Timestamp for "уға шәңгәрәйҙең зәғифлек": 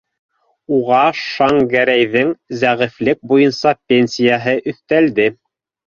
0.77-3.23